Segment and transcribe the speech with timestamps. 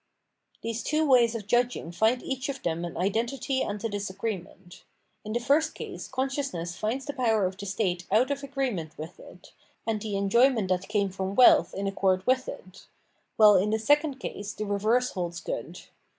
[0.63, 4.83] These two ways of judging find each of them an identity and a disagreement.
[5.23, 8.97] In the first case conscious ness finds the power of the state out of agreement
[8.97, 9.51] with it,
[9.85, 12.87] and the enjoyment that came from wealth in accord with it;
[13.37, 15.79] while in the second case the reverse holds good.